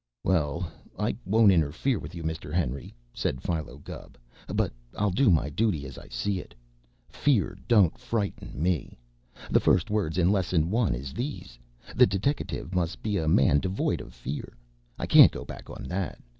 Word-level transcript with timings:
"Well, 0.23 0.67
I 0.97 1.15
won't 1.25 1.51
interfere 1.51 1.99
with 1.99 2.15
you, 2.15 2.23
Mr. 2.23 2.51
Henry," 2.51 2.95
said 3.13 3.39
Philo 3.43 3.77
Gubb. 3.77 4.17
"But 4.47 4.73
I'll 4.97 5.11
do 5.11 5.29
my 5.29 5.51
dooty 5.51 5.85
as 5.85 5.99
I 5.99 6.07
see 6.07 6.39
it. 6.39 6.55
Fear 7.07 7.55
don't 7.67 7.95
frighten 7.99 8.59
me. 8.59 8.97
The 9.51 9.59
first 9.59 9.91
words 9.91 10.17
in 10.17 10.31
Lesson 10.31 10.71
One 10.71 10.95
is 10.95 11.13
these: 11.13 11.59
'The 11.95 12.07
deteckative 12.07 12.73
must 12.73 13.03
be 13.03 13.17
a 13.17 13.27
man 13.27 13.59
devoid 13.59 14.01
of 14.01 14.11
fear.' 14.11 14.57
I 14.97 15.05
can't 15.05 15.31
go 15.31 15.45
back 15.45 15.69
on 15.69 15.83
that. 15.83 16.17